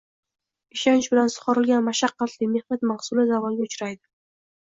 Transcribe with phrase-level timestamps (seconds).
[0.77, 4.03] ishonch bilan sug‘orilgan mashaqqatli mehnat mahsuli zavolga uchraydi.